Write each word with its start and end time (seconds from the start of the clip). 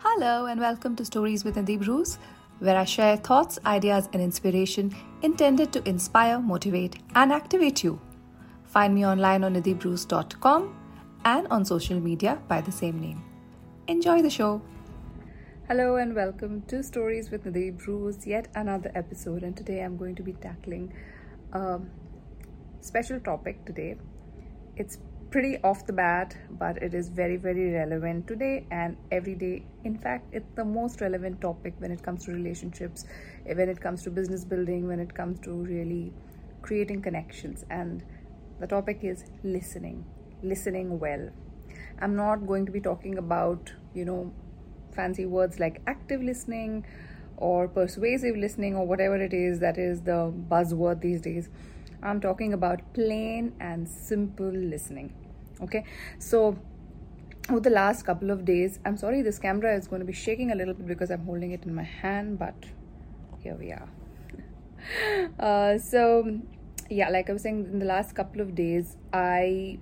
Hello, 0.00 0.46
and 0.46 0.60
welcome 0.60 0.94
to 0.94 1.04
Stories 1.04 1.42
with 1.42 1.56
Nidhi 1.56 1.76
Bruce, 1.84 2.20
where 2.60 2.76
I 2.76 2.84
share 2.84 3.16
thoughts, 3.16 3.58
ideas, 3.66 4.08
and 4.12 4.22
inspiration 4.22 4.94
intended 5.22 5.72
to 5.72 5.88
inspire, 5.88 6.38
motivate, 6.38 7.00
and 7.16 7.32
activate 7.32 7.82
you. 7.82 8.00
Find 8.62 8.94
me 8.94 9.04
online 9.04 9.42
on 9.42 9.54
nidhibruce.com 9.54 10.76
and 11.24 11.48
on 11.48 11.64
social 11.64 11.98
media 11.98 12.40
by 12.46 12.60
the 12.60 12.70
same 12.70 13.00
name. 13.00 13.24
Enjoy 13.88 14.22
the 14.22 14.30
show. 14.30 14.62
Hello, 15.66 15.96
and 15.96 16.14
welcome 16.14 16.62
to 16.68 16.80
Stories 16.84 17.32
with 17.32 17.44
Nidhi 17.44 17.76
Bruce, 17.76 18.24
yet 18.24 18.46
another 18.54 18.92
episode. 18.94 19.42
And 19.42 19.56
today 19.56 19.82
I'm 19.82 19.96
going 19.96 20.14
to 20.14 20.22
be 20.22 20.34
tackling 20.34 20.92
a 21.52 21.80
special 22.80 23.18
topic 23.18 23.64
today. 23.66 23.96
It's 24.76 24.98
pretty 25.30 25.58
off 25.62 25.84
the 25.86 25.92
bat, 25.92 26.36
but 26.50 26.82
it 26.82 26.94
is 26.94 27.08
very, 27.08 27.36
very 27.36 27.70
relevant 27.72 28.26
today 28.26 28.66
and 28.70 28.96
every 29.12 29.34
day. 29.34 29.64
In 29.84 29.98
fact, 29.98 30.26
it's 30.32 30.50
the 30.54 30.64
most 30.64 31.00
relevant 31.00 31.40
topic 31.40 31.74
when 31.78 31.90
it 31.90 32.02
comes 32.02 32.24
to 32.24 32.32
relationships, 32.32 33.04
when 33.44 33.68
it 33.68 33.80
comes 33.80 34.02
to 34.04 34.10
business 34.10 34.44
building, 34.44 34.86
when 34.86 35.00
it 35.00 35.14
comes 35.14 35.38
to 35.40 35.50
really 35.50 36.12
creating 36.62 37.02
connections. 37.02 37.64
And 37.68 38.02
the 38.58 38.66
topic 38.66 39.00
is 39.02 39.24
listening, 39.42 40.04
listening 40.42 40.98
well. 40.98 41.28
I'm 42.00 42.16
not 42.16 42.46
going 42.46 42.64
to 42.66 42.72
be 42.72 42.80
talking 42.80 43.18
about, 43.18 43.72
you 43.94 44.04
know, 44.04 44.32
fancy 44.94 45.26
words 45.26 45.60
like 45.60 45.82
active 45.86 46.22
listening 46.22 46.86
or 47.36 47.68
persuasive 47.68 48.36
listening 48.36 48.74
or 48.74 48.86
whatever 48.86 49.16
it 49.16 49.34
is 49.34 49.60
that 49.60 49.78
is 49.78 50.00
the 50.02 50.32
buzzword 50.50 51.00
these 51.00 51.20
days 51.20 51.48
I'm 52.02 52.20
talking 52.20 52.52
about 52.52 52.94
plain 52.94 53.54
and 53.60 53.88
simple 53.88 54.50
listening. 54.50 55.12
Okay, 55.60 55.84
so 56.18 56.56
over 57.48 57.60
the 57.60 57.70
last 57.70 58.04
couple 58.04 58.30
of 58.30 58.44
days, 58.44 58.78
I'm 58.84 58.96
sorry 58.96 59.22
this 59.22 59.38
camera 59.38 59.74
is 59.76 59.88
going 59.88 60.00
to 60.00 60.06
be 60.06 60.12
shaking 60.12 60.52
a 60.52 60.54
little 60.54 60.74
bit 60.74 60.86
because 60.86 61.10
I'm 61.10 61.24
holding 61.24 61.52
it 61.52 61.64
in 61.64 61.74
my 61.74 61.82
hand, 61.82 62.38
but 62.38 62.54
here 63.42 63.56
we 63.56 63.72
are. 63.72 63.88
uh, 65.40 65.78
so, 65.78 66.40
yeah, 66.88 67.08
like 67.08 67.28
I 67.28 67.32
was 67.32 67.42
saying, 67.42 67.68
in 67.72 67.78
the 67.78 67.86
last 67.86 68.14
couple 68.14 68.40
of 68.40 68.54
days, 68.54 68.96
I 69.12 69.78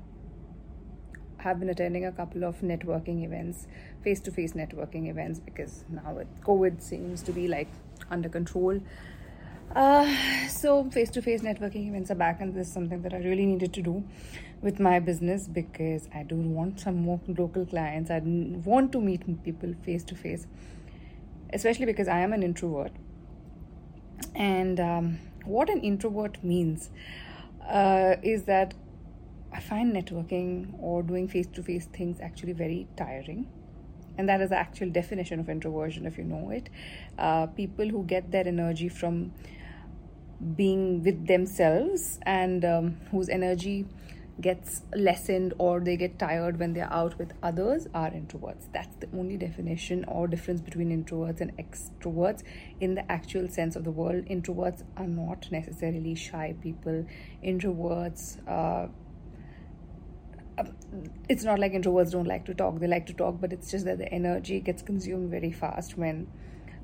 have 1.39 1.61
been 1.61 1.69
attending 1.69 2.07
a 2.07 2.13
couple 2.13 2.45
of 2.45 2.61
networking 2.61 3.25
events, 3.25 3.67
face 4.03 4.21
to 4.21 4.31
face 4.31 4.55
networking 4.55 5.09
events, 5.11 5.39
because 5.39 5.85
now 5.91 6.19
COVID 6.43 6.81
seems 6.81 7.21
to 7.23 7.33
be 7.33 7.47
like 7.47 7.69
under 8.11 8.29
control 8.29 8.81
uh, 9.75 10.49
so 10.49 10.89
face 10.91 11.11
to 11.11 11.23
face 11.23 11.43
networking 11.43 11.89
events 11.89 12.11
are 12.11 12.15
back, 12.15 12.41
and 12.41 12.55
this 12.55 12.69
is 12.69 12.73
something 12.73 13.03
that 13.03 13.13
I 13.13 13.19
really 13.19 13.47
needed 13.47 13.73
to 13.75 13.83
do 13.83 14.05
with 14.63 14.81
my 14.81 14.99
business 14.99 15.49
because 15.49 16.09
I 16.15 16.23
do 16.23 16.37
want 16.37 16.81
some 16.81 16.97
more 16.97 17.21
local 17.27 17.67
clients. 17.67 18.11
I 18.11 18.21
want 18.21 18.93
to 18.93 19.01
meet 19.01 19.45
people 19.45 19.75
face 19.85 20.05
to 20.05 20.15
face, 20.15 20.47
especially 21.53 21.87
because 21.87 22.09
I 22.09 22.21
am 22.21 22.33
an 22.33 22.43
introvert. 22.43 22.93
And 24.35 24.81
um, 24.81 25.19
what 25.45 25.69
an 25.69 25.81
introvert 25.81 26.43
means 26.43 26.91
uh, 27.69 28.17
is 28.23 28.45
that 28.45 28.75
I 29.53 29.61
find 29.61 29.95
networking 29.95 30.75
or 30.81 31.03
doing 31.03 31.29
face 31.29 31.47
to 31.55 31.63
face 31.63 31.87
things 31.87 32.21
actually 32.21 32.53
very 32.53 32.87
tiring 32.97 33.47
and 34.19 34.29
that 34.29 34.41
is 34.41 34.51
the 34.51 34.57
actual 34.57 34.91
definition 34.91 35.41
of 35.41 35.49
introversion 35.49 36.07
if 36.07 36.19
you 36.19 36.25
know 36.25 36.51
it 36.51 36.69
uh, 37.19 37.47
people 37.47 37.89
who 37.89 38.05
get 38.05 38.31
their 38.31 38.47
energy 38.47 38.89
from 38.89 39.33
being 40.55 41.03
with 41.03 41.27
themselves 41.27 42.19
and 42.23 42.65
um, 42.65 42.97
whose 43.11 43.29
energy 43.29 43.87
gets 44.41 44.83
lessened 44.95 45.55
or 45.59 45.81
they 45.81 45.97
get 45.97 46.19
tired 46.19 46.59
when 46.59 46.75
they're 46.75 46.93
out 46.93 47.19
with 47.19 47.33
others 47.43 47.87
are 47.95 48.11
introverts. 48.11 48.71
That's 48.73 48.95
the 48.97 49.09
only 49.17 49.37
definition 49.37 50.05
or 50.07 50.29
difference 50.29 50.61
between 50.61 50.91
introverts 50.91 51.41
and 51.41 51.57
extroverts 51.57 52.43
in 52.81 52.95
the 52.95 53.11
actual 53.11 53.49
sense 53.49 53.77
of 53.77 53.85
the 53.85 53.91
word. 53.91 54.27
Introverts 54.29 54.83
are 54.97 55.07
not 55.07 55.51
necessarily 55.51 56.15
shy 56.15 56.55
people. 56.61 57.07
Introverts, 57.43 58.37
uh, 58.47 58.89
it's 61.29 61.45
not 61.45 61.59
like 61.59 61.73
introverts 61.73 62.13
don't 62.13 62.27
like 62.27 62.45
to 62.47 62.55
talk, 62.55 62.79
they 62.81 62.87
like 62.87 63.07
to 63.07 63.13
talk, 63.13 63.41
but 63.41 63.53
it's 63.53 63.71
just 63.71 63.85
that 63.85 63.99
the 63.99 64.13
energy 64.13 64.61
gets 64.61 64.83
consumed 64.83 65.31
very 65.31 65.53
fast 65.53 65.99
when 65.99 66.27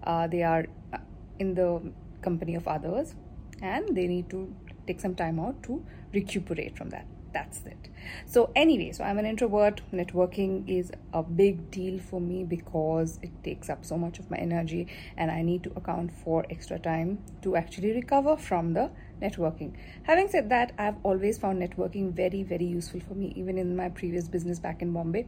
uh, 0.04 0.26
they 0.26 0.42
are 0.42 0.66
uh, 0.92 0.98
in 1.38 1.54
the 1.54 1.80
company 2.20 2.54
of 2.54 2.68
others 2.68 3.14
and 3.60 3.96
they 3.96 4.06
need 4.06 4.28
to 4.30 4.54
take 4.86 5.00
some 5.00 5.14
time 5.14 5.38
out 5.38 5.62
to 5.62 5.84
recuperate 6.12 6.76
from 6.76 6.90
that. 6.90 7.06
That's 7.32 7.60
it. 7.64 7.88
So 8.26 8.52
anyway 8.54 8.92
so 8.92 9.04
i'm 9.04 9.18
an 9.18 9.24
introvert. 9.24 9.80
Networking 9.92 10.68
is 10.68 10.92
a 11.14 11.22
big 11.22 11.70
deal 11.70 11.98
for 11.98 12.20
me 12.20 12.44
because 12.44 13.18
it 13.22 13.30
takes 13.42 13.70
up 13.70 13.84
so 13.84 13.96
much 13.96 14.18
of 14.18 14.30
my 14.30 14.36
energy 14.36 14.86
and 15.16 15.30
i 15.30 15.40
need 15.40 15.62
to 15.64 15.72
account 15.76 16.12
for 16.12 16.44
extra 16.50 16.78
time 16.78 17.18
to 17.42 17.56
actually 17.56 17.92
recover 17.92 18.36
from 18.36 18.74
the 18.74 18.90
networking 19.22 19.72
having 20.04 20.28
said 20.28 20.48
that 20.48 20.72
i've 20.78 20.96
always 21.02 21.38
found 21.38 21.62
networking 21.62 22.12
very 22.12 22.42
very 22.42 22.64
useful 22.64 23.00
for 23.00 23.14
me 23.14 23.32
even 23.36 23.58
in 23.58 23.76
my 23.76 23.88
previous 23.88 24.28
business 24.28 24.58
back 24.58 24.82
in 24.82 24.92
bombay 24.92 25.26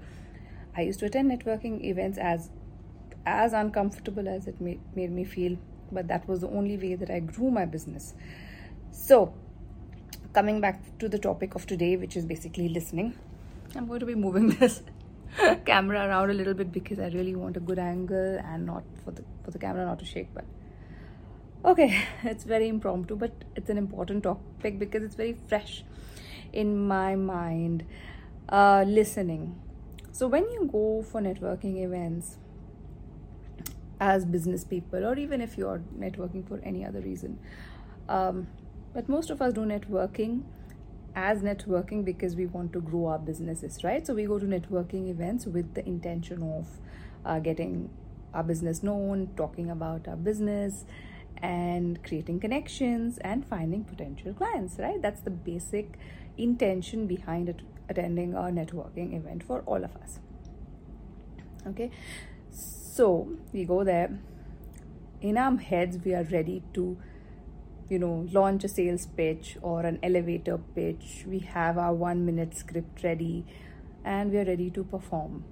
i 0.77 0.83
used 0.83 1.01
to 1.01 1.07
attend 1.07 1.31
networking 1.31 1.83
events 1.85 2.19
as 2.19 2.51
as 3.27 3.55
uncomfortable 3.55 4.29
as 4.29 4.47
it 4.47 4.61
made, 4.61 4.81
made 4.95 5.11
me 5.11 5.25
feel 5.25 5.57
but 5.93 6.09
that 6.09 6.27
was 6.29 6.41
the 6.41 6.49
only 6.49 6.77
way 6.77 6.95
that 6.95 7.11
I 7.11 7.21
grew 7.21 7.51
my 7.51 7.65
business. 7.65 8.15
So, 8.91 9.35
coming 10.33 10.61
back 10.61 10.99
to 10.99 11.09
the 11.09 11.19
topic 11.19 11.55
of 11.55 11.67
today, 11.67 11.97
which 11.97 12.17
is 12.17 12.25
basically 12.25 12.69
listening, 12.69 13.15
I'm 13.77 13.87
going 13.87 14.01
to 14.01 14.07
be 14.07 14.15
moving 14.15 14.49
this 14.61 14.83
camera 15.65 16.07
around 16.07 16.31
a 16.31 16.35
little 16.35 16.55
bit 16.55 16.73
because 16.73 16.99
I 16.99 17.09
really 17.09 17.35
want 17.35 17.57
a 17.57 17.61
good 17.61 17.79
angle 17.79 18.41
and 18.45 18.67
not 18.67 18.85
for 19.05 19.11
the 19.11 19.25
for 19.45 19.51
the 19.51 19.59
camera 19.59 19.85
not 19.85 19.99
to 20.01 20.05
shake. 20.05 20.29
But 20.35 20.45
okay, 21.65 22.05
it's 22.23 22.45
very 22.45 22.69
impromptu, 22.69 23.17
but 23.17 23.33
it's 23.57 23.71
an 23.71 23.79
important 23.79 24.25
topic 24.25 24.79
because 24.79 25.03
it's 25.03 25.15
very 25.15 25.37
fresh 25.49 25.85
in 26.53 26.87
my 26.87 27.15
mind. 27.17 27.85
Uh, 28.49 28.85
listening. 28.87 29.59
So 30.13 30.29
when 30.29 30.45
you 30.51 30.69
go 30.71 31.03
for 31.03 31.21
networking 31.23 31.83
events, 31.83 32.37
as 34.01 34.25
business 34.25 34.65
people 34.65 35.05
or 35.05 35.17
even 35.17 35.41
if 35.41 35.57
you're 35.57 35.83
networking 35.99 36.47
for 36.47 36.61
any 36.65 36.85
other 36.85 37.01
reason 37.01 37.39
um, 38.09 38.47
but 38.93 39.09
most 39.09 39.31
of 39.31 39.41
us 39.41 39.53
do 39.53 39.61
networking 39.61 40.43
as 41.15 41.43
networking 41.43 42.05
because 42.05 42.35
we 42.35 42.47
want 42.47 42.73
to 42.73 42.81
grow 42.81 43.07
our 43.07 43.19
businesses 43.19 43.85
right 43.85 44.07
so 44.07 44.15
we 44.15 44.25
go 44.25 44.39
to 44.39 44.47
networking 44.47 45.09
events 45.09 45.47
with 45.47 45.75
the 45.75 45.87
intention 45.87 46.43
of 46.43 46.67
uh, 47.25 47.39
getting 47.39 47.89
our 48.35 48.43
business 48.43 48.83
known 48.83 49.29
talking 49.37 49.71
about 49.71 50.09
our 50.09 50.17
business 50.17 50.85
and 51.39 52.03
creating 52.05 52.41
connections 52.41 53.19
and 53.19 53.47
finding 53.47 53.85
potential 53.85 54.33
clients 54.33 54.77
right 54.79 55.03
that's 55.03 55.21
the 55.23 55.31
basic 55.31 55.99
intention 56.37 57.07
behind 57.07 57.63
attending 57.89 58.35
a 58.35 58.43
networking 58.43 59.15
event 59.17 59.43
for 59.43 59.61
all 59.67 59.85
of 59.85 59.95
us 59.97 60.21
okay 61.67 61.91
so 62.95 63.29
we 63.53 63.65
go 63.65 63.83
there. 63.83 64.21
In 65.21 65.37
our 65.37 65.57
heads, 65.57 65.99
we 66.05 66.15
are 66.15 66.23
ready 66.23 66.63
to, 66.75 66.97
you 67.89 67.99
know, 67.99 68.29
launch 68.31 68.63
a 68.63 68.69
sales 68.69 69.07
pitch 69.07 69.57
or 69.63 69.81
an 69.81 69.99
elevator 70.01 70.59
pitch. 70.77 71.25
We 71.27 71.41
have 71.41 71.77
our 71.77 71.93
one 71.93 72.25
minute 72.25 72.57
script 72.57 73.03
ready 73.03 73.47
and 74.05 74.31
we 74.31 74.39
are 74.39 74.45
ready 74.45 74.71
to 74.71 74.85
perform. 74.85 75.43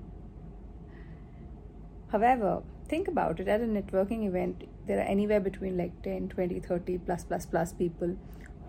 However, 2.12 2.62
think 2.86 3.08
about 3.08 3.40
it 3.40 3.48
at 3.48 3.60
a 3.60 3.64
networking 3.64 4.24
event, 4.24 4.62
there 4.86 4.98
are 4.98 5.08
anywhere 5.08 5.40
between 5.40 5.76
like 5.76 6.02
10, 6.02 6.28
20, 6.28 6.60
30 6.60 6.98
plus 6.98 7.24
plus 7.24 7.46
plus 7.46 7.72
people 7.72 8.16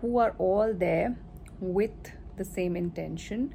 who 0.00 0.18
are 0.18 0.34
all 0.38 0.72
there 0.72 1.16
with 1.60 2.12
the 2.36 2.44
same 2.44 2.76
intention, 2.76 3.54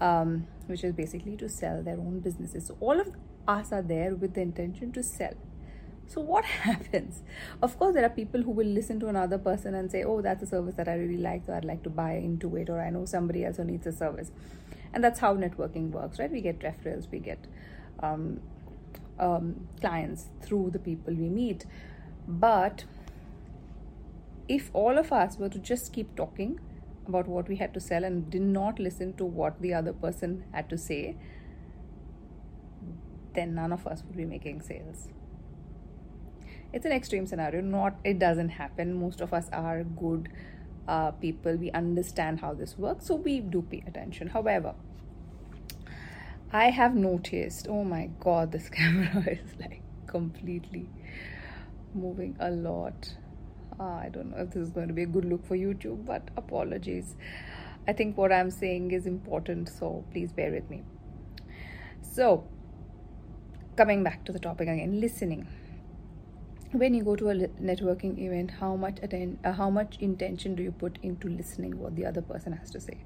um, 0.00 0.46
which 0.66 0.84
is 0.84 0.92
basically 0.92 1.36
to 1.36 1.48
sell 1.48 1.82
their 1.82 1.98
own 1.98 2.20
businesses. 2.20 2.66
So 2.66 2.76
all 2.80 3.00
of 3.00 3.08
us 3.46 3.72
are 3.72 3.82
there 3.82 4.14
with 4.14 4.34
the 4.34 4.40
intention 4.40 4.92
to 4.92 5.02
sell. 5.02 5.34
So, 6.06 6.20
what 6.20 6.44
happens? 6.68 7.22
Of 7.62 7.78
course, 7.78 7.94
there 7.94 8.04
are 8.04 8.10
people 8.10 8.42
who 8.42 8.50
will 8.50 8.66
listen 8.66 9.00
to 9.00 9.08
another 9.08 9.38
person 9.38 9.74
and 9.74 9.90
say, 9.90 10.04
Oh, 10.04 10.20
that's 10.20 10.42
a 10.42 10.46
service 10.46 10.74
that 10.74 10.88
I 10.88 10.94
really 10.94 11.16
like, 11.16 11.46
so 11.46 11.54
I'd 11.54 11.64
like 11.64 11.82
to 11.84 11.90
buy 11.90 12.14
into 12.14 12.54
it, 12.56 12.68
or 12.68 12.80
I 12.80 12.90
know 12.90 13.04
somebody 13.06 13.44
else 13.44 13.56
who 13.56 13.64
needs 13.64 13.86
a 13.86 13.92
service. 13.92 14.30
And 14.92 15.02
that's 15.02 15.20
how 15.20 15.34
networking 15.36 15.90
works, 15.90 16.18
right? 16.18 16.30
We 16.30 16.42
get 16.42 16.60
referrals, 16.60 17.10
we 17.10 17.18
get 17.18 17.46
um, 18.00 18.40
um, 19.18 19.68
clients 19.80 20.26
through 20.42 20.70
the 20.70 20.78
people 20.78 21.14
we 21.14 21.30
meet. 21.30 21.64
But 22.26 22.84
if 24.48 24.70
all 24.72 24.98
of 24.98 25.12
us 25.12 25.38
were 25.38 25.48
to 25.48 25.58
just 25.58 25.92
keep 25.92 26.14
talking 26.16 26.60
about 27.06 27.26
what 27.26 27.48
we 27.48 27.56
had 27.56 27.74
to 27.74 27.80
sell 27.80 28.04
and 28.04 28.30
did 28.30 28.42
not 28.42 28.78
listen 28.78 29.14
to 29.14 29.24
what 29.24 29.60
the 29.60 29.74
other 29.74 29.92
person 29.92 30.44
had 30.52 30.68
to 30.70 30.78
say, 30.78 31.16
then 33.34 33.54
none 33.54 33.72
of 33.72 33.86
us 33.86 34.02
would 34.06 34.16
be 34.16 34.24
making 34.24 34.60
sales. 34.60 35.08
It's 36.72 36.86
an 36.86 36.92
extreme 36.92 37.26
scenario. 37.26 37.60
Not 37.60 37.96
it 38.04 38.18
doesn't 38.18 38.50
happen. 38.50 38.94
Most 38.94 39.20
of 39.20 39.34
us 39.34 39.48
are 39.52 39.84
good 39.84 40.28
uh, 40.88 41.10
people. 41.12 41.56
We 41.56 41.70
understand 41.70 42.40
how 42.40 42.54
this 42.54 42.78
works 42.78 43.06
so 43.06 43.16
we 43.16 43.40
do 43.40 43.62
pay 43.62 43.82
attention. 43.86 44.28
However 44.28 44.74
I 46.52 46.70
have 46.70 46.94
noticed, 46.94 47.66
oh 47.68 47.84
my 47.84 48.10
god, 48.20 48.52
this 48.52 48.68
camera 48.78 49.24
is 49.26 49.54
like 49.58 49.82
completely 50.06 50.88
moving 51.94 52.36
a 52.40 52.50
lot. 52.50 53.14
Uh, 53.78 53.84
I 53.84 54.10
don't 54.12 54.30
know 54.30 54.38
if 54.38 54.50
this 54.50 54.62
is 54.62 54.70
going 54.70 54.88
to 54.88 54.94
be 54.94 55.02
a 55.02 55.06
good 55.06 55.24
look 55.24 55.44
for 55.46 55.56
YouTube, 55.56 56.04
but 56.04 56.28
apologies. 56.36 57.16
I 57.86 57.92
think 57.92 58.16
what 58.16 58.32
I'm 58.32 58.50
saying 58.50 58.92
is 58.92 59.06
important, 59.06 59.68
so 59.68 60.04
please 60.12 60.32
bear 60.32 60.52
with 60.52 60.68
me. 60.70 60.82
So, 62.00 62.44
coming 63.76 64.04
back 64.04 64.24
to 64.26 64.32
the 64.32 64.38
topic 64.38 64.68
again, 64.68 65.00
listening. 65.00 65.48
When 66.72 66.94
you 66.94 67.04
go 67.04 67.16
to 67.16 67.28
a 67.30 67.34
networking 67.34 68.18
event, 68.18 68.52
how 68.60 68.76
much 68.76 68.98
atten- 69.02 69.38
uh, 69.44 69.52
how 69.52 69.68
much 69.68 69.98
intention 70.00 70.54
do 70.54 70.62
you 70.62 70.72
put 70.72 70.98
into 71.02 71.28
listening 71.28 71.78
what 71.78 71.96
the 71.96 72.06
other 72.06 72.22
person 72.22 72.52
has 72.52 72.70
to 72.70 72.80
say? 72.80 72.98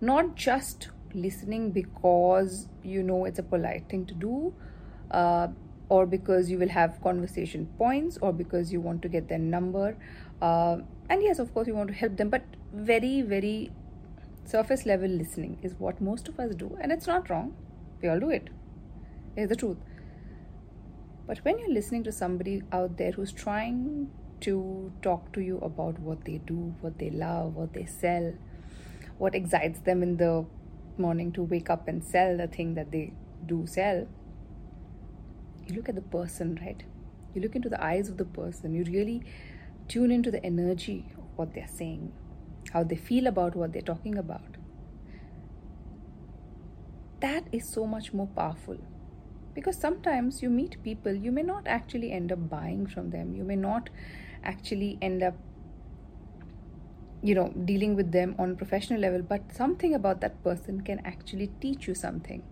Not 0.00 0.36
just 0.36 0.88
listening 1.14 1.70
because 1.72 2.68
you 2.82 3.02
know 3.02 3.24
it's 3.24 3.38
a 3.38 3.42
polite 3.42 3.88
thing 3.88 4.06
to 4.06 4.14
do, 4.14 4.54
uh, 5.10 5.48
or 5.92 6.06
because 6.06 6.50
you 6.50 6.58
will 6.58 6.74
have 6.74 6.98
conversation 7.02 7.68
points, 7.78 8.18
or 8.22 8.32
because 8.32 8.72
you 8.72 8.80
want 8.80 9.02
to 9.02 9.08
get 9.14 9.28
their 9.28 9.38
number. 9.38 9.96
Uh, 10.40 10.76
and 11.10 11.22
yes, 11.22 11.38
of 11.38 11.52
course, 11.54 11.66
you 11.66 11.74
want 11.74 11.88
to 11.88 11.94
help 12.02 12.16
them, 12.16 12.30
but 12.30 12.42
very, 12.72 13.20
very 13.20 13.70
surface 14.44 14.86
level 14.86 15.08
listening 15.08 15.58
is 15.62 15.74
what 15.78 16.00
most 16.00 16.28
of 16.28 16.40
us 16.44 16.54
do, 16.54 16.76
and 16.80 16.92
it's 16.92 17.06
not 17.06 17.28
wrong. 17.28 17.54
We 18.00 18.08
all 18.08 18.20
do 18.20 18.30
it 18.30 18.48
is 19.36 19.48
the 19.48 19.56
truth. 19.56 19.76
But 21.26 21.38
when 21.44 21.58
you're 21.58 21.72
listening 21.72 22.04
to 22.04 22.12
somebody 22.12 22.62
out 22.72 22.96
there 22.96 23.12
who's 23.12 23.32
trying 23.32 24.10
to 24.40 24.92
talk 25.02 25.32
to 25.34 25.40
you 25.40 25.58
about 25.58 25.98
what 25.98 26.24
they 26.24 26.38
do, 26.38 26.74
what 26.80 26.98
they 26.98 27.10
love, 27.10 27.54
what 27.54 27.72
they 27.74 27.84
sell, 27.84 28.32
what 29.18 29.34
excites 29.34 29.80
them 29.80 30.02
in 30.02 30.16
the 30.16 30.44
morning 30.98 31.32
to 31.32 31.42
wake 31.42 31.70
up 31.70 31.86
and 31.88 32.02
sell 32.02 32.36
the 32.36 32.46
thing 32.46 32.74
that 32.74 32.90
they 32.90 33.12
do 33.46 33.66
sell, 33.66 34.06
you 35.66 35.74
look 35.74 35.88
at 35.88 35.94
the 35.94 36.02
person, 36.02 36.58
right? 36.64 36.82
You 37.34 37.42
look 37.42 37.56
into 37.56 37.68
the 37.68 37.82
eyes 37.82 38.08
of 38.08 38.16
the 38.16 38.24
person. 38.24 38.74
You 38.74 38.84
really 38.84 39.22
tune 39.88 40.10
into 40.10 40.30
the 40.30 40.44
energy 40.44 41.06
of 41.16 41.24
what 41.36 41.54
they're 41.54 41.66
saying, 41.68 42.12
how 42.72 42.84
they 42.84 42.96
feel 42.96 43.26
about 43.26 43.56
what 43.56 43.72
they're 43.72 43.82
talking 43.82 44.18
about. 44.18 44.56
That 47.20 47.44
is 47.52 47.68
so 47.68 47.86
much 47.86 48.12
more 48.12 48.26
powerful 48.26 48.78
because 49.54 49.76
sometimes 49.76 50.42
you 50.42 50.48
meet 50.48 50.82
people 50.82 51.12
you 51.12 51.30
may 51.30 51.42
not 51.42 51.66
actually 51.66 52.10
end 52.10 52.32
up 52.32 52.48
buying 52.48 52.86
from 52.86 53.10
them 53.10 53.34
you 53.34 53.44
may 53.44 53.56
not 53.56 53.90
actually 54.44 54.98
end 55.02 55.22
up 55.22 55.34
you 57.22 57.34
know 57.34 57.52
dealing 57.64 57.94
with 57.94 58.12
them 58.12 58.34
on 58.38 58.52
a 58.52 58.54
professional 58.54 59.00
level 59.00 59.22
but 59.22 59.52
something 59.54 59.94
about 59.94 60.20
that 60.20 60.42
person 60.42 60.80
can 60.80 61.00
actually 61.04 61.48
teach 61.60 61.86
you 61.86 61.94
something 61.94 62.42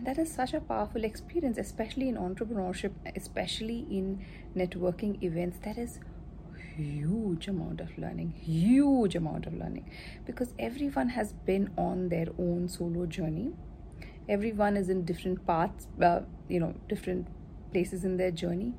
and 0.00 0.06
that 0.06 0.18
is 0.18 0.32
such 0.32 0.54
a 0.54 0.60
powerful 0.60 1.04
experience 1.04 1.58
especially 1.58 2.08
in 2.08 2.16
entrepreneurship 2.16 2.92
especially 3.16 3.86
in 3.90 4.24
networking 4.56 5.22
events. 5.22 5.58
That 5.62 5.76
is 5.76 6.00
huge 6.74 7.48
amount 7.48 7.82
of 7.82 7.98
learning 7.98 8.32
huge 8.32 9.14
amount 9.14 9.44
of 9.46 9.52
learning. 9.52 9.90
Because 10.24 10.54
everyone 10.58 11.10
has 11.10 11.34
been 11.34 11.70
on 11.76 12.08
their 12.08 12.28
own 12.38 12.66
solo 12.68 13.04
journey. 13.04 13.52
Everyone 14.26 14.78
is 14.78 14.88
in 14.88 15.04
different 15.04 15.46
paths 15.46 15.86
uh, 16.02 16.20
you 16.48 16.60
know 16.60 16.74
different 16.88 17.26
places 17.70 18.02
in 18.02 18.16
their 18.16 18.30
journey. 18.30 18.72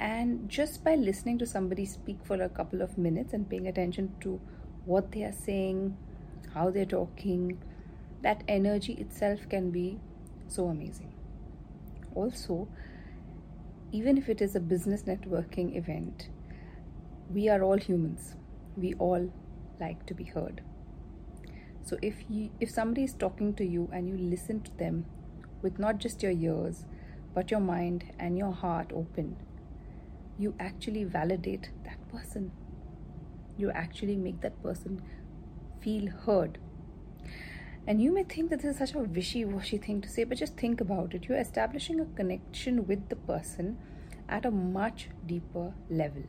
And 0.00 0.48
just 0.48 0.82
by 0.82 0.96
listening 0.96 1.38
to 1.38 1.46
somebody 1.46 1.86
speak 1.86 2.18
for 2.24 2.42
a 2.42 2.48
couple 2.48 2.82
of 2.82 2.98
minutes 2.98 3.34
and 3.34 3.48
paying 3.48 3.68
attention 3.68 4.16
to 4.22 4.40
what 4.84 5.12
they 5.12 5.22
are 5.22 5.32
saying 5.32 5.96
how 6.54 6.70
they're 6.70 6.86
talking 6.86 7.62
that 8.22 8.42
energy 8.48 8.94
itself 8.94 9.40
can 9.48 9.70
be 9.70 10.00
so 10.50 10.68
amazing. 10.68 11.12
Also 12.14 12.68
even 13.92 14.16
if 14.16 14.28
it 14.28 14.40
is 14.40 14.54
a 14.54 14.60
business 14.60 15.02
networking 15.02 15.76
event 15.76 16.28
we 17.32 17.48
are 17.48 17.62
all 17.62 17.76
humans. 17.78 18.34
We 18.76 18.94
all 18.94 19.32
like 19.80 20.04
to 20.06 20.14
be 20.14 20.24
heard. 20.24 20.62
So 21.84 21.96
if 22.02 22.14
you 22.28 22.50
if 22.60 22.70
somebody 22.70 23.04
is 23.04 23.14
talking 23.14 23.54
to 23.54 23.64
you 23.64 23.88
and 23.92 24.08
you 24.08 24.16
listen 24.16 24.60
to 24.62 24.76
them 24.78 25.06
with 25.62 25.78
not 25.78 25.98
just 25.98 26.22
your 26.22 26.32
ears 26.32 26.84
but 27.34 27.50
your 27.50 27.60
mind 27.60 28.04
and 28.18 28.36
your 28.36 28.52
heart 28.52 28.90
open 28.92 29.36
you 30.40 30.54
actually 30.58 31.04
validate 31.04 31.70
that 31.84 31.98
person. 32.10 32.50
You 33.58 33.70
actually 33.70 34.16
make 34.16 34.40
that 34.40 34.60
person 34.62 35.02
feel 35.82 36.10
heard 36.10 36.58
and 37.86 38.00
you 38.02 38.12
may 38.12 38.24
think 38.24 38.50
that 38.50 38.62
this 38.62 38.72
is 38.72 38.78
such 38.78 38.94
a 38.94 38.98
wishy-washy 38.98 39.78
thing 39.78 40.00
to 40.00 40.08
say 40.08 40.24
but 40.24 40.38
just 40.38 40.56
think 40.56 40.80
about 40.80 41.14
it. 41.14 41.26
You're 41.28 41.38
establishing 41.38 42.00
a 42.00 42.04
connection 42.04 42.86
with 42.86 43.08
the 43.08 43.16
person 43.16 43.78
at 44.28 44.44
a 44.44 44.50
much 44.50 45.08
deeper 45.26 45.74
level. 45.88 46.22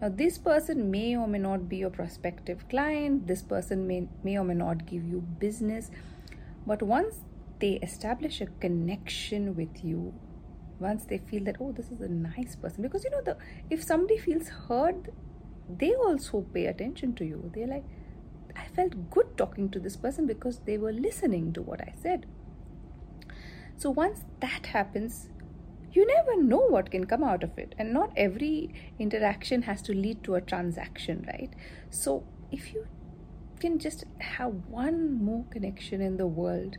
Now, 0.00 0.08
this 0.08 0.38
person 0.38 0.90
may 0.90 1.16
or 1.16 1.26
may 1.26 1.38
not 1.38 1.68
be 1.68 1.78
your 1.78 1.90
prospective 1.90 2.68
client, 2.68 3.26
this 3.26 3.42
person 3.42 3.86
may, 3.86 4.08
may 4.22 4.38
or 4.38 4.44
may 4.44 4.54
not 4.54 4.86
give 4.86 5.04
you 5.04 5.20
business, 5.20 5.90
but 6.66 6.82
once 6.82 7.16
they 7.60 7.74
establish 7.82 8.40
a 8.40 8.46
connection 8.60 9.54
with 9.54 9.84
you, 9.84 10.12
once 10.78 11.04
they 11.04 11.18
feel 11.18 11.44
that, 11.44 11.56
oh, 11.60 11.72
this 11.72 11.90
is 11.90 12.00
a 12.00 12.08
nice 12.08 12.56
person, 12.56 12.82
because 12.82 13.04
you 13.04 13.10
know, 13.10 13.22
the 13.22 13.36
if 13.70 13.82
somebody 13.82 14.18
feels 14.18 14.48
heard, 14.48 15.12
they 15.68 15.94
also 15.94 16.42
pay 16.42 16.66
attention 16.66 17.14
to 17.14 17.24
you. 17.24 17.50
They're 17.54 17.66
like, 17.66 17.84
I 18.56 18.66
felt 18.74 19.10
good 19.10 19.36
talking 19.36 19.68
to 19.70 19.80
this 19.80 19.96
person 19.96 20.26
because 20.26 20.60
they 20.60 20.78
were 20.78 20.92
listening 20.92 21.52
to 21.54 21.62
what 21.62 21.80
I 21.80 21.94
said. 22.00 22.26
So 23.76 23.90
once 23.90 24.24
that 24.40 24.66
happens, 24.66 25.28
you 25.92 26.06
never 26.06 26.40
know 26.40 26.60
what 26.60 26.90
can 26.90 27.06
come 27.06 27.22
out 27.22 27.42
of 27.42 27.56
it. 27.58 27.74
And 27.78 27.92
not 27.92 28.12
every 28.16 28.74
interaction 28.98 29.62
has 29.62 29.82
to 29.82 29.92
lead 29.94 30.24
to 30.24 30.34
a 30.34 30.40
transaction 30.40 31.24
right? 31.26 31.52
So 31.90 32.24
if 32.50 32.72
you 32.72 32.86
can 33.60 33.78
just 33.78 34.04
have 34.18 34.52
one 34.68 35.24
more 35.24 35.44
connection 35.50 36.00
in 36.00 36.16
the 36.16 36.26
world 36.26 36.76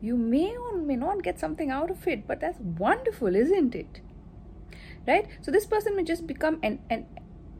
you 0.00 0.16
may 0.16 0.56
or 0.56 0.76
may 0.76 0.96
not 0.96 1.22
get 1.22 1.40
something 1.40 1.70
out 1.70 1.90
of 1.90 2.06
it 2.06 2.26
but 2.26 2.40
that's 2.40 2.58
wonderful 2.60 3.34
isn't 3.34 3.74
it? 3.74 4.00
Right? 5.06 5.26
So 5.42 5.50
this 5.50 5.66
person 5.66 5.96
may 5.96 6.04
just 6.04 6.26
become 6.26 6.58
an, 6.62 6.80
and 6.88 7.06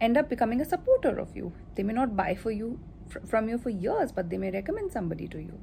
end 0.05 0.17
up 0.17 0.29
becoming 0.29 0.61
a 0.61 0.65
supporter 0.65 1.19
of 1.19 1.37
you. 1.37 1.53
They 1.75 1.83
may 1.83 1.93
not 1.93 2.17
buy 2.17 2.35
for 2.35 2.51
you 2.51 2.79
fr- 3.09 3.27
from 3.27 3.49
you 3.49 3.59
for 3.59 3.71
years 3.71 4.13
but 4.13 4.31
they 4.31 4.39
may 4.39 4.51
recommend 4.51 4.93
somebody 4.93 5.29
to 5.29 5.39
you. 5.39 5.59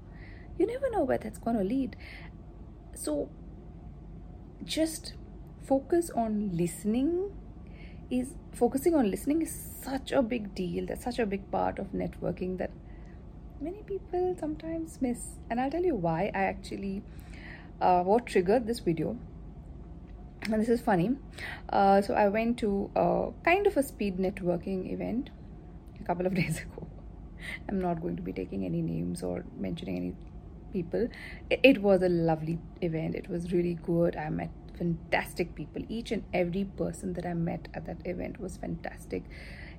You 0.58 0.68
never 0.68 0.90
know 0.92 1.04
where 1.04 1.18
that's 1.18 1.40
going 1.40 1.58
to 1.58 1.64
lead. 1.64 1.96
So 2.94 3.30
just 4.64 5.14
focus 5.64 6.10
on 6.12 6.56
listening 6.56 7.32
is 8.10 8.34
focusing 8.52 8.94
on 8.94 9.10
listening 9.10 9.42
is 9.42 9.54
such 9.84 10.12
a 10.12 10.22
big 10.22 10.54
deal. 10.54 10.86
That's 10.86 11.04
such 11.04 11.20
a 11.20 11.26
big 11.26 11.50
part 11.52 11.80
of 11.80 11.94
networking 11.94 12.58
that 12.58 12.72
many 13.62 13.84
people 13.84 14.36
sometimes 14.40 15.00
miss. 15.02 15.20
And 15.50 15.62
i'll 15.62 15.70
tell 15.70 15.84
you 15.84 15.96
why 15.96 16.32
i 16.34 16.44
actually 16.44 17.04
uh, 17.80 18.02
what 18.04 18.26
triggered 18.26 18.68
this 18.68 18.80
video 18.80 19.18
and 20.44 20.62
this 20.62 20.70
is 20.70 20.82
funny 20.82 21.12
uh, 21.70 22.02
so 22.02 22.14
i 22.14 22.28
went 22.28 22.58
to 22.58 22.90
a 22.96 23.30
kind 23.44 23.68
of 23.68 23.78
a 23.78 23.84
speed 23.84 24.18
networking 24.18 24.92
event 24.92 25.30
a 26.00 26.04
couple 26.04 26.26
of 26.26 26.34
days 26.42 26.62
ago 26.62 26.88
i'm 27.70 27.80
not 27.80 28.02
going 28.02 28.16
to 28.16 28.22
be 28.22 28.34
taking 28.34 28.66
any 28.66 28.82
names 28.82 29.24
or 29.24 29.46
mentioning 29.58 29.98
any 29.98 30.14
people. 30.72 31.08
It, 31.50 31.60
it 31.64 31.82
was 31.82 32.02
a 32.02 32.10
lovely 32.10 32.60
event. 32.82 33.16
It 33.16 33.30
was 33.30 33.52
really 33.52 33.76
good. 33.76 34.16
I 34.16 34.30
met 34.30 34.50
fantastic 34.78 35.54
people. 35.56 35.84
Each 35.90 36.12
and 36.12 36.24
every 36.34 36.66
person 36.66 37.14
that 37.14 37.26
I 37.26 37.34
met 37.34 37.68
at 37.74 37.86
that 37.86 37.98
event 38.06 38.40
was 38.40 38.58
fantastic. 38.58 39.24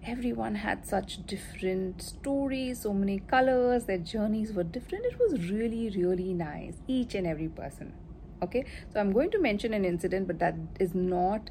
Everyone 0.04 0.56
had 0.56 0.86
such 0.86 1.24
different 1.26 2.02
stories, 2.02 2.80
so 2.80 2.92
many 2.92 3.20
colors, 3.20 3.84
their 3.84 3.98
journeys 3.98 4.52
were 4.52 4.64
different. 4.64 5.04
It 5.06 5.18
was 5.18 5.48
really, 5.48 5.90
really 5.90 6.34
nice. 6.34 6.74
Each 6.88 7.14
and 7.14 7.26
every 7.26 7.48
person. 7.48 7.92
Okay, 8.42 8.64
so 8.92 8.98
I'm 8.98 9.12
going 9.12 9.30
to 9.30 9.38
mention 9.38 9.72
an 9.72 9.84
incident, 9.84 10.26
but 10.26 10.40
that 10.40 10.56
is 10.80 10.94
not 10.94 11.50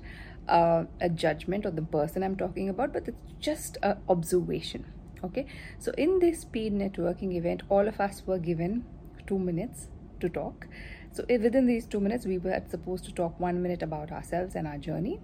uh, 0.50 0.84
a 1.00 1.08
judgment 1.08 1.66
of 1.66 1.78
the 1.78 1.82
person 1.82 2.22
I'm 2.22 2.36
talking 2.36 2.68
about, 2.68 2.92
but 2.92 3.08
it's 3.08 3.34
just 3.40 3.78
an 3.82 3.98
observation. 4.10 4.86
Okay, 5.24 5.46
so 5.80 5.94
in 5.98 6.20
this 6.20 6.42
speed 6.42 6.74
networking 6.74 7.34
event, 7.34 7.64
all 7.70 7.88
of 7.88 8.02
us 8.02 8.24
were 8.26 8.40
given 8.40 8.84
two 9.26 9.40
minutes 9.40 9.88
to 10.20 10.28
talk. 10.28 10.68
So 11.14 11.24
within 11.30 11.66
these 11.66 11.86
two 11.86 12.02
minutes, 12.02 12.26
we 12.26 12.38
were 12.38 12.62
supposed 12.70 13.06
to 13.06 13.14
talk 13.14 13.40
one 13.40 13.62
minute 13.62 13.82
about 13.82 14.12
ourselves 14.12 14.56
and 14.56 14.68
our 14.68 14.78
journey 14.78 15.20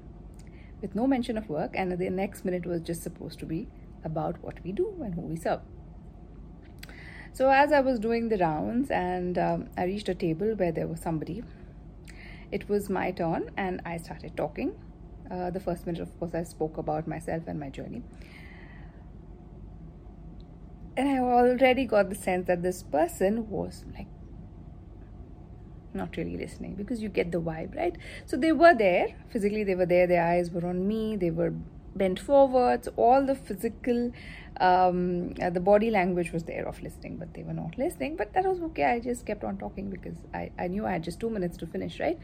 with 0.82 0.96
no 0.96 1.08
mention 1.08 1.38
of 1.38 1.50
work. 1.50 1.72
And 1.76 1.92
the 1.92 2.10
next 2.10 2.46
minute 2.46 2.66
was 2.66 2.82
just 2.82 3.04
supposed 3.04 3.40
to 3.40 3.46
be 3.46 3.68
about 4.06 4.42
what 4.42 4.64
we 4.64 4.72
do 4.72 4.94
and 5.02 5.16
who 5.16 5.22
we 5.22 5.36
serve. 5.36 5.62
So 7.34 7.50
as 7.52 7.72
I 7.72 7.82
was 7.82 8.00
doing 8.00 8.30
the 8.30 8.38
rounds 8.38 8.90
and 8.90 9.38
um, 9.38 9.70
I 9.78 9.84
reached 9.86 10.10
a 10.10 10.16
table 10.16 10.56
where 10.56 10.72
there 10.72 10.88
was 10.88 11.00
somebody, 11.00 11.44
it 12.52 12.70
was 12.70 12.90
my 12.90 13.12
turn 13.12 13.52
and 13.58 13.82
I 13.86 13.98
started 13.98 14.36
talking. 14.38 14.74
Uh, 15.30 15.50
the 15.50 15.60
first 15.60 15.86
minute, 15.86 16.02
of 16.02 16.18
course, 16.20 16.34
I 16.34 16.44
spoke 16.44 16.78
about 16.78 17.08
myself 17.08 17.44
and 17.48 17.60
my 17.60 17.70
journey 17.70 18.04
and 20.98 21.08
I 21.08 21.20
already 21.20 21.86
got 21.86 22.10
the 22.10 22.16
sense 22.16 22.48
that 22.48 22.64
this 22.64 22.82
person 22.82 23.50
was 23.50 23.86
like 23.96 24.08
not 25.94 26.18
really 26.18 26.38
listening 26.38 26.74
because 26.74 27.02
you 27.02 27.10
get 27.10 27.32
the 27.32 27.40
vibe, 27.40 27.76
right? 27.76 27.96
So 28.26 28.36
they 28.36 28.52
were 28.52 28.74
there 28.74 29.16
physically, 29.30 29.64
they 29.64 29.76
were 29.76 29.86
there, 29.86 30.08
their 30.08 30.24
eyes 30.24 30.50
were 30.50 30.66
on 30.66 30.88
me, 30.88 31.16
they 31.16 31.30
were 31.30 31.54
bent 31.98 32.20
forwards, 32.20 32.88
all 32.96 33.26
the 33.26 33.36
physical, 33.36 34.12
um, 34.60 35.34
uh, 35.42 35.50
the 35.50 35.60
body 35.60 35.90
language 35.90 36.32
was 36.32 36.44
there 36.44 36.68
of 36.68 36.82
listening, 36.82 37.18
but 37.18 37.34
they 37.34 37.44
were 37.44 37.54
not 37.54 37.78
listening. 37.78 38.16
But 38.16 38.34
that 38.34 38.46
was 38.46 38.62
okay. 38.62 38.86
I 38.86 39.00
just 39.00 39.26
kept 39.26 39.44
on 39.44 39.58
talking 39.58 39.90
because 39.90 40.16
I, 40.34 40.52
I 40.58 40.68
knew 40.68 40.86
I 40.86 40.94
had 40.94 41.04
just 41.04 41.20
two 41.20 41.30
minutes 41.30 41.58
to 41.58 41.68
finish, 41.68 42.00
right? 42.00 42.20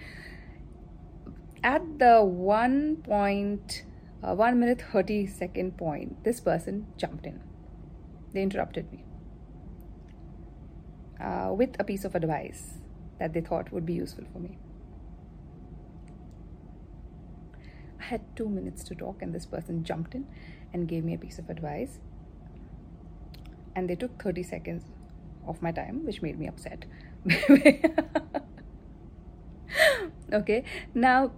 At 1.63 1.99
the 1.99 2.23
one 2.23 2.97
point, 2.97 3.83
uh, 4.23 4.35
one 4.35 4.59
minute 4.59 4.83
30 4.91 5.27
second 5.27 5.77
point, 5.77 6.23
this 6.23 6.39
person 6.39 6.87
jumped 6.97 7.25
in. 7.25 7.41
They 8.33 8.41
interrupted 8.41 8.91
me 8.91 9.03
uh, 11.23 11.53
with 11.53 11.75
a 11.79 11.83
piece 11.83 12.03
of 12.03 12.15
advice 12.15 12.79
that 13.19 13.33
they 13.33 13.41
thought 13.41 13.71
would 13.71 13.85
be 13.85 13.93
useful 13.93 14.25
for 14.33 14.39
me. 14.39 14.57
I 18.03 18.07
had 18.07 18.21
two 18.35 18.49
minutes 18.49 18.83
to 18.85 18.95
talk, 18.95 19.21
and 19.21 19.33
this 19.33 19.45
person 19.45 19.83
jumped 19.83 20.13
in 20.13 20.27
and 20.73 20.87
gave 20.87 21.05
me 21.05 21.13
a 21.13 21.17
piece 21.17 21.39
of 21.39 21.49
advice. 21.49 21.99
And 23.75 23.89
they 23.89 23.95
took 23.95 24.21
30 24.21 24.43
seconds 24.43 24.83
of 25.47 25.61
my 25.61 25.71
time, 25.71 26.05
which 26.05 26.21
made 26.21 26.37
me 26.37 26.47
upset. 26.47 26.85
okay, 30.33 30.65
now 30.93 31.31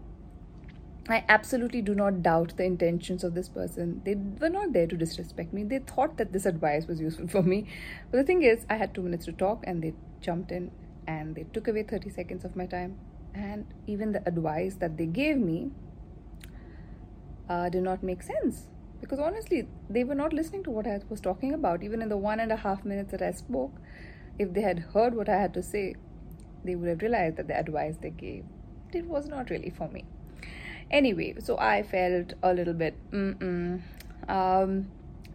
I 1.07 1.23
absolutely 1.29 1.83
do 1.83 1.93
not 1.93 2.23
doubt 2.23 2.57
the 2.57 2.63
intentions 2.63 3.23
of 3.23 3.35
this 3.35 3.47
person. 3.47 4.01
They 4.03 4.15
were 4.15 4.49
not 4.49 4.73
there 4.73 4.87
to 4.87 4.97
disrespect 4.97 5.53
me. 5.53 5.63
They 5.63 5.79
thought 5.79 6.17
that 6.17 6.33
this 6.33 6.47
advice 6.47 6.87
was 6.87 6.99
useful 6.99 7.27
for 7.27 7.43
me. 7.43 7.67
But 8.09 8.17
the 8.17 8.23
thing 8.23 8.41
is, 8.41 8.65
I 8.69 8.77
had 8.77 8.95
two 8.95 9.03
minutes 9.03 9.25
to 9.25 9.33
talk, 9.33 9.63
and 9.67 9.83
they 9.83 9.93
jumped 10.19 10.51
in 10.51 10.71
and 11.07 11.35
they 11.35 11.43
took 11.53 11.67
away 11.67 11.83
30 11.83 12.09
seconds 12.09 12.43
of 12.43 12.55
my 12.55 12.65
time. 12.65 12.97
And 13.35 13.67
even 13.85 14.13
the 14.13 14.27
advice 14.27 14.75
that 14.75 14.97
they 14.97 15.05
gave 15.05 15.37
me 15.37 15.69
uh, 17.49 17.69
did 17.69 17.83
not 17.83 18.03
make 18.03 18.23
sense 18.23 18.67
because 19.01 19.19
honestly, 19.19 19.67
they 19.89 20.03
were 20.03 20.15
not 20.15 20.33
listening 20.33 20.63
to 20.63 20.71
what 20.71 20.87
I 20.87 20.99
was 21.09 21.21
talking 21.21 21.53
about. 21.53 21.83
Even 21.83 22.01
in 22.01 22.09
the 22.09 22.17
one 22.17 22.39
and 22.39 22.51
a 22.51 22.55
half 22.55 22.83
minutes 22.83 23.11
that 23.11 23.21
I 23.21 23.31
spoke, 23.31 23.73
if 24.39 24.53
they 24.53 24.61
had 24.61 24.79
heard 24.79 25.15
what 25.15 25.29
I 25.29 25.39
had 25.39 25.53
to 25.53 25.61
say, 25.61 25.95
they 26.63 26.75
would 26.75 26.89
have 26.89 27.01
realized 27.01 27.37
that 27.37 27.47
the 27.47 27.57
advice 27.57 27.97
they 28.01 28.09
gave 28.09 28.45
it 28.95 29.05
was 29.05 29.27
not 29.27 29.49
really 29.49 29.69
for 29.69 29.87
me. 29.89 30.05
Anyway, 30.89 31.35
so 31.39 31.57
I 31.57 31.83
felt 31.83 32.33
a 32.43 32.53
little 32.53 32.73
bit. 32.73 32.95
Mm-mm. 33.11 33.81
Um, 34.27 34.87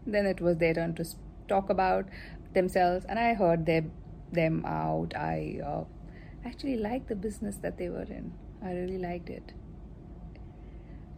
then 0.07 0.27
it 0.27 0.41
was 0.41 0.57
their 0.59 0.75
turn 0.75 0.95
to 0.95 1.05
talk 1.49 1.71
about 1.71 2.07
themselves, 2.55 3.05
and 3.09 3.19
I 3.19 3.35
heard 3.35 3.67
their 3.67 3.85
them 4.33 4.65
out. 4.65 5.15
I 5.17 5.61
uh, 5.65 5.85
actually 6.45 6.77
liked 6.77 7.09
the 7.09 7.17
business 7.17 7.57
that 7.57 7.79
they 7.79 7.89
were 7.89 8.03
in. 8.03 8.33
I 8.63 8.73
really 8.73 8.99
liked 8.99 9.29
it. 9.29 9.53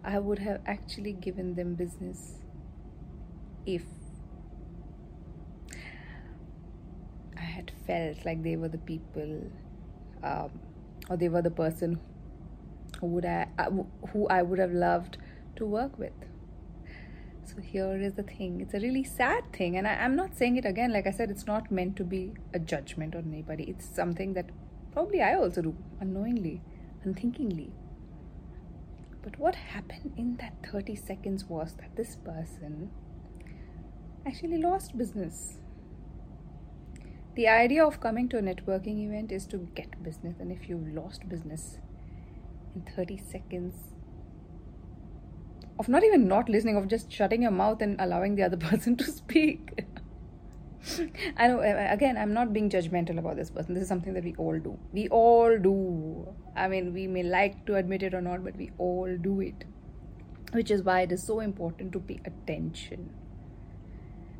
I 0.04 0.18
would 0.18 0.40
have 0.40 0.60
actually 0.66 1.12
given 1.12 1.54
them 1.54 1.74
business 1.74 2.34
if 3.64 3.84
I 7.36 7.42
had 7.42 7.72
felt 7.86 8.24
like 8.24 8.42
they 8.42 8.56
were 8.56 8.68
the 8.68 8.78
people 8.78 9.50
um, 10.22 10.50
or 11.08 11.16
they 11.16 11.28
were 11.28 11.42
the 11.42 11.50
person 11.50 12.00
who 13.00 13.06
would 13.08 13.24
I 13.24 13.46
uh, 13.58 13.70
who 14.12 14.26
I 14.28 14.42
would 14.42 14.58
have 14.58 14.72
loved 14.72 15.18
to 15.56 15.66
work 15.66 15.98
with. 15.98 16.12
So 17.44 17.60
here 17.60 18.00
is 18.00 18.14
the 18.14 18.22
thing. 18.22 18.60
It's 18.60 18.74
a 18.74 18.80
really 18.80 19.04
sad 19.04 19.52
thing, 19.52 19.76
and 19.76 19.86
I, 19.86 19.94
am 19.94 20.16
not 20.16 20.36
saying 20.36 20.56
it 20.56 20.64
again. 20.64 20.92
Like 20.92 21.06
I 21.06 21.10
said, 21.10 21.30
it's 21.30 21.46
not 21.46 21.70
meant 21.70 21.96
to 21.96 22.04
be 22.04 22.32
a 22.54 22.58
judgment 22.58 23.14
on 23.14 23.24
anybody. 23.32 23.64
It's 23.64 23.84
something 23.84 24.32
that 24.34 24.46
probably 24.92 25.22
I 25.22 25.34
also 25.34 25.62
do 25.62 25.76
unknowingly, 26.00 26.62
unthinkingly. 27.04 27.72
But 29.22 29.38
what 29.38 29.54
happened 29.54 30.14
in 30.16 30.36
that 30.36 30.54
30 30.70 30.96
seconds 30.96 31.44
was 31.44 31.74
that 31.74 31.94
this 31.96 32.16
person 32.16 32.90
actually 34.26 34.58
lost 34.58 34.98
business. 34.98 35.58
The 37.34 37.48
idea 37.48 37.86
of 37.86 38.00
coming 38.00 38.28
to 38.30 38.38
a 38.38 38.42
networking 38.42 39.06
event 39.06 39.32
is 39.32 39.46
to 39.46 39.68
get 39.74 40.02
business, 40.02 40.34
and 40.40 40.52
if 40.52 40.68
you've 40.68 40.88
lost 40.88 41.28
business 41.28 41.78
in 42.74 42.82
30 42.82 43.16
seconds, 43.16 43.74
of 45.78 45.88
not 45.88 46.04
even 46.04 46.28
not 46.28 46.48
listening, 46.48 46.76
of 46.76 46.88
just 46.88 47.10
shutting 47.10 47.42
your 47.42 47.50
mouth 47.50 47.80
and 47.80 48.00
allowing 48.00 48.36
the 48.36 48.42
other 48.42 48.56
person 48.68 48.96
to 48.96 49.04
speak. 49.04 49.86
I 51.36 51.48
know, 51.48 51.60
again, 51.60 52.16
I'm 52.16 52.32
not 52.32 52.52
being 52.52 52.68
judgmental 52.68 53.18
about 53.18 53.36
this 53.36 53.50
person. 53.50 53.74
This 53.74 53.84
is 53.84 53.88
something 53.88 54.14
that 54.14 54.24
we 54.24 54.34
all 54.36 54.58
do. 54.58 54.78
We 54.92 55.08
all 55.08 55.58
do. 55.58 56.34
I 56.56 56.68
mean, 56.68 56.92
we 56.92 57.06
may 57.06 57.22
like 57.22 57.64
to 57.66 57.76
admit 57.76 58.02
it 58.02 58.14
or 58.14 58.20
not, 58.20 58.42
but 58.42 58.56
we 58.56 58.72
all 58.78 59.16
do 59.16 59.40
it. 59.40 59.64
Which 60.52 60.70
is 60.70 60.82
why 60.82 61.02
it 61.02 61.12
is 61.12 61.22
so 61.22 61.40
important 61.40 61.92
to 61.92 62.00
pay 62.00 62.20
attention. 62.24 63.10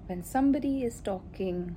When 0.07 0.25
somebody 0.25 0.83
is 0.83 1.01
talking, 1.01 1.77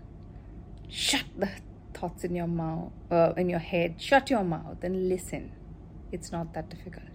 shut 0.90 1.26
the 1.38 1.50
thoughts 1.94 2.24
in 2.24 2.36
your 2.36 2.48
mouth, 2.48 2.92
uh, 3.12 3.34
in 3.38 3.50
your 3.50 3.60
head, 3.60 4.02
shut 4.02 4.30
your 4.30 4.44
mouth 4.44 4.84
and 4.84 5.08
listen. 5.08 5.52
It's 6.12 6.32
not 6.32 6.54
that 6.54 6.70
difficult. 6.70 7.06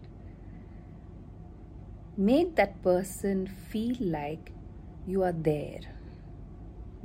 Make 2.17 2.55
that 2.57 2.83
person 2.83 3.47
feel 3.47 3.97
like 4.01 4.53
you 5.07 5.23
are 5.23 5.33
there 5.33 5.81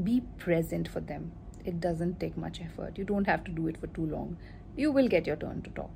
be 0.03 0.21
present 0.37 0.87
for 0.87 0.99
them. 0.99 1.31
It 1.63 1.79
doesn't 1.79 2.19
take 2.19 2.37
much 2.37 2.61
effort. 2.61 2.97
You 2.97 3.03
don't 3.03 3.25
have 3.25 3.43
to 3.45 3.51
do 3.51 3.67
it 3.67 3.77
for 3.79 3.87
too 3.87 4.05
long. 4.05 4.37
You 4.75 4.91
will 4.91 5.07
get 5.07 5.25
your 5.25 5.35
turn 5.35 5.61
to 5.63 5.69
talk. 5.71 5.91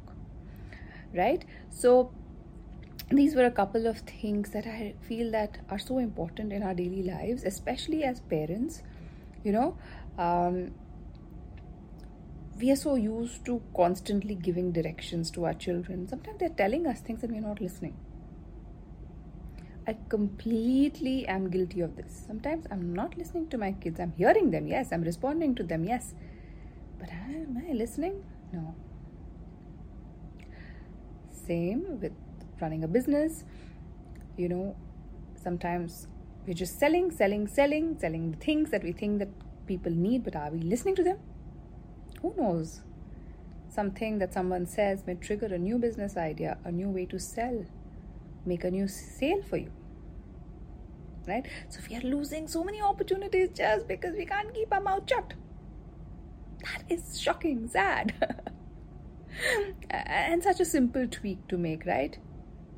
Right? 1.13 1.43
So 1.69 2.11
these 3.11 3.35
were 3.35 3.45
a 3.45 3.51
couple 3.51 3.87
of 3.87 3.97
things 4.01 4.51
that 4.51 4.67
i 4.67 4.93
feel 5.01 5.31
that 5.31 5.57
are 5.67 5.79
so 5.79 5.97
important 5.97 6.53
in 6.53 6.61
our 6.61 6.75
daily 6.75 7.01
lives 7.01 7.43
especially 7.43 8.03
as 8.03 8.19
parents. 8.19 8.83
You 9.43 9.51
know 9.51 9.77
um, 10.19 10.71
we 12.59 12.69
are 12.71 12.75
so 12.75 12.93
used 12.95 13.45
to 13.45 13.63
constantly 13.75 14.35
giving 14.35 14.71
directions 14.73 15.31
to 15.31 15.45
our 15.45 15.53
children. 15.53 16.07
Sometimes 16.07 16.39
they're 16.39 16.49
telling 16.49 16.85
us 16.85 16.99
things 16.99 17.23
and 17.23 17.31
we're 17.31 17.41
not 17.41 17.61
listening 17.61 17.95
I 19.89 19.97
completely 20.07 21.27
am 21.27 21.49
guilty 21.49 21.81
of 21.81 21.95
this. 21.95 22.23
Sometimes 22.27 22.67
I'm 22.69 22.93
not 22.93 23.17
listening 23.17 23.47
to 23.47 23.57
my 23.57 23.71
kids. 23.71 23.99
I'm 23.99 24.13
hearing 24.15 24.51
them, 24.51 24.67
yes. 24.67 24.91
I'm 24.91 25.01
responding 25.01 25.55
to 25.55 25.63
them, 25.63 25.83
yes. 25.83 26.13
But 26.99 27.09
am 27.11 27.63
I 27.67 27.73
listening? 27.73 28.23
No. 28.53 28.75
Same 31.31 31.99
with 31.99 32.11
running 32.61 32.83
a 32.83 32.87
business. 32.87 33.45
You 34.37 34.49
know, 34.49 34.75
sometimes 35.33 36.07
we're 36.45 36.53
just 36.53 36.77
selling, 36.77 37.09
selling, 37.09 37.47
selling, 37.47 37.97
selling 37.99 38.33
the 38.33 38.37
things 38.37 38.69
that 38.69 38.83
we 38.83 38.91
think 38.91 39.17
that 39.17 39.29
people 39.65 39.91
need, 39.91 40.23
but 40.23 40.35
are 40.35 40.51
we 40.51 40.59
listening 40.59 40.93
to 40.97 41.03
them? 41.03 41.17
Who 42.21 42.35
knows? 42.37 42.81
Something 43.69 44.19
that 44.19 44.35
someone 44.35 44.67
says 44.67 45.03
may 45.07 45.15
trigger 45.15 45.47
a 45.47 45.57
new 45.57 45.79
business 45.79 46.15
idea, 46.15 46.59
a 46.63 46.71
new 46.71 46.89
way 46.89 47.07
to 47.07 47.17
sell, 47.17 47.65
make 48.45 48.63
a 48.63 48.69
new 48.69 48.87
sale 48.87 49.41
for 49.41 49.57
you 49.57 49.71
right? 51.27 51.45
So 51.69 51.79
we 51.89 51.95
are 51.95 52.01
losing 52.01 52.47
so 52.47 52.63
many 52.63 52.81
opportunities 52.81 53.49
just 53.55 53.87
because 53.87 54.15
we 54.15 54.25
can't 54.25 54.53
keep 54.53 54.73
our 54.73 54.81
mouth 54.81 55.03
shut. 55.09 55.33
That 56.63 56.83
is 56.89 57.19
shocking, 57.19 57.67
sad. 57.67 58.13
and 59.89 60.43
such 60.43 60.59
a 60.59 60.65
simple 60.65 61.07
tweak 61.07 61.47
to 61.47 61.57
make, 61.57 61.85
right? 61.85 62.17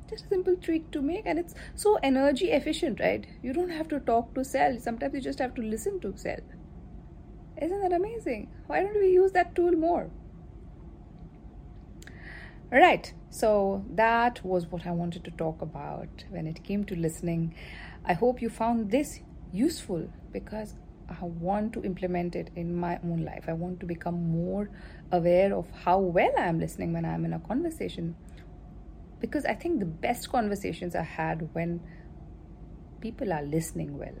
Just 0.08 0.26
a 0.26 0.28
simple 0.28 0.56
tweak 0.56 0.90
to 0.92 1.00
make, 1.00 1.22
and 1.26 1.38
it's 1.38 1.54
so 1.74 1.98
energy 2.02 2.50
efficient, 2.50 3.00
right? 3.00 3.26
You 3.42 3.52
don't 3.52 3.70
have 3.70 3.88
to 3.88 4.00
talk 4.00 4.34
to 4.34 4.44
sell. 4.44 4.78
Sometimes 4.78 5.14
you 5.14 5.20
just 5.20 5.38
have 5.38 5.54
to 5.54 5.62
listen 5.62 6.00
to 6.00 6.12
sell. 6.16 6.40
Isn't 7.60 7.80
that 7.80 7.92
amazing? 7.92 8.50
Why 8.66 8.82
don't 8.82 8.98
we 8.98 9.10
use 9.10 9.32
that 9.32 9.54
tool 9.54 9.72
more? 9.72 10.10
Right, 12.72 13.12
so 13.28 13.84
that 13.96 14.42
was 14.42 14.66
what 14.66 14.86
I 14.86 14.92
wanted 14.92 15.24
to 15.24 15.30
talk 15.32 15.60
about 15.60 16.24
when 16.30 16.46
it 16.46 16.64
came 16.64 16.84
to 16.84 16.96
listening. 16.96 17.54
I 18.02 18.14
hope 18.14 18.40
you 18.40 18.48
found 18.48 18.90
this 18.90 19.20
useful 19.52 20.08
because 20.32 20.76
I 21.06 21.22
want 21.22 21.74
to 21.74 21.84
implement 21.84 22.34
it 22.34 22.48
in 22.56 22.74
my 22.74 22.98
own 23.04 23.26
life. 23.26 23.44
I 23.46 23.52
want 23.52 23.80
to 23.80 23.86
become 23.86 24.32
more 24.32 24.70
aware 25.10 25.54
of 25.54 25.70
how 25.84 25.98
well 25.98 26.32
I 26.38 26.46
am 26.46 26.58
listening 26.58 26.94
when 26.94 27.04
I 27.04 27.12
am 27.12 27.26
in 27.26 27.34
a 27.34 27.40
conversation. 27.40 28.16
Because 29.20 29.44
I 29.44 29.52
think 29.52 29.78
the 29.78 29.84
best 29.84 30.30
conversations 30.30 30.94
are 30.94 31.02
had 31.02 31.50
when 31.54 31.78
people 33.02 33.34
are 33.34 33.42
listening 33.42 33.98
well. 33.98 34.16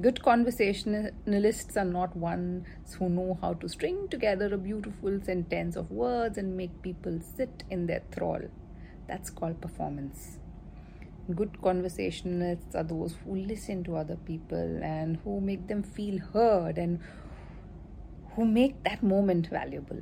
Good 0.00 0.22
conversationalists 0.22 1.76
are 1.76 1.84
not 1.84 2.14
ones 2.16 2.66
who 2.98 3.08
know 3.08 3.38
how 3.40 3.54
to 3.54 3.68
string 3.68 4.08
together 4.08 4.52
a 4.52 4.58
beautiful 4.58 5.20
sentence 5.22 5.74
of 5.76 5.90
words 5.90 6.36
and 6.36 6.56
make 6.56 6.82
people 6.82 7.18
sit 7.36 7.64
in 7.70 7.86
their 7.86 8.02
thrall. 8.12 8.40
That's 9.08 9.30
called 9.30 9.60
performance 9.60 10.38
good 11.34 11.60
conversationalists 11.60 12.74
are 12.74 12.84
those 12.84 13.16
who 13.24 13.36
listen 13.36 13.82
to 13.84 13.96
other 13.96 14.16
people 14.16 14.80
and 14.82 15.18
who 15.24 15.40
make 15.40 15.66
them 15.66 15.82
feel 15.82 16.18
heard 16.32 16.78
and 16.78 17.00
who 18.34 18.44
make 18.44 18.82
that 18.84 19.02
moment 19.02 19.48
valuable. 19.48 20.00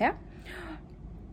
Yeah? 0.00 0.14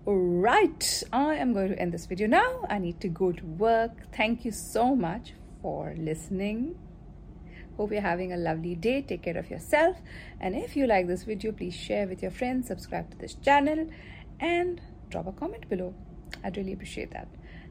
Right, 0.06 1.04
I 1.12 1.36
am 1.36 1.54
going 1.54 1.70
to 1.70 1.80
end 1.80 1.94
this 1.94 2.06
video 2.06 2.28
now. 2.28 2.66
I 2.70 2.78
need 2.78 3.02
to 3.02 3.08
go 3.08 3.32
to 3.32 3.46
work. 3.46 4.14
Thank 4.14 4.46
you 4.46 4.52
so 4.52 4.96
much 4.96 5.34
for 5.64 5.96
listening. 5.98 6.76
Hope 7.78 7.92
you're 7.92 8.02
having 8.02 8.32
a 8.34 8.38
lovely 8.38 8.76
day. 8.76 9.02
Take 9.02 9.24
care 9.24 9.38
of 9.38 9.50
yourself. 9.50 9.98
And 10.40 10.56
if 10.56 10.76
you 10.76 10.88
like 10.88 11.08
this 11.08 11.24
video, 11.24 11.52
please 11.52 11.76
share 11.76 12.08
with 12.08 12.22
your 12.22 12.32
friends, 12.32 12.68
subscribe 12.68 13.12
to 13.12 13.18
this 13.18 13.36
channel, 13.36 13.88
and 14.40 14.82
drop 15.10 15.28
a 15.28 15.32
comment 15.32 15.68
below. 15.70 15.94
I'd 16.44 16.58
really 16.58 16.74
appreciate 16.74 17.12
that. 17.12 17.28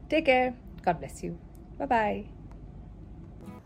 Take 0.09 0.25
care. 0.25 0.55
God 0.83 0.99
bless 0.99 1.23
you. 1.23 1.37
Bye 1.77 1.85
bye. 1.85 2.25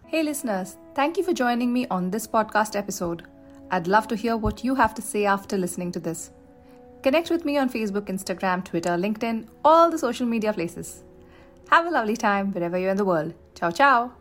Hey, 0.08 0.24
listeners, 0.24 0.78
thank 0.96 1.18
you 1.18 1.24
for 1.24 1.34
joining 1.34 1.72
me 1.72 1.86
on 1.92 2.10
this 2.10 2.26
podcast 2.26 2.76
episode. 2.76 3.28
I'd 3.70 3.88
love 3.88 4.08
to 4.08 4.16
hear 4.16 4.36
what 4.36 4.64
you 4.64 4.74
have 4.76 4.96
to 4.96 5.02
say 5.02 5.26
after 5.26 5.58
listening 5.58 5.92
to 5.92 6.00
this. 6.00 6.32
Connect 7.04 7.30
with 7.30 7.46
me 7.46 7.58
on 7.58 7.70
Facebook, 7.70 8.08
Instagram, 8.08 8.66
Twitter, 8.66 8.92
LinkedIn, 8.92 9.48
all 9.64 9.92
the 9.92 10.00
social 10.00 10.26
media 10.26 10.52
places. 10.52 11.04
Have 11.70 11.86
a 11.86 11.92
lovely 11.92 12.18
time 12.18 12.52
wherever 12.52 12.78
you're 12.78 12.92
in 12.92 12.98
the 12.98 13.06
world. 13.06 13.36
Ciao, 13.54 13.70
ciao. 13.70 14.19